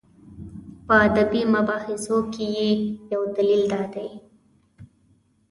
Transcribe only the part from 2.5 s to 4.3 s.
یې یو دلیل دا دی.